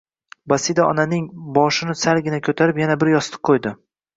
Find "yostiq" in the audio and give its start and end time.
3.17-3.45